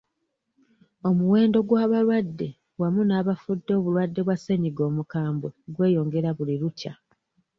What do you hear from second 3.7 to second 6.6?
obulwadde bwa ssennyinga omukabwe gweyongera buli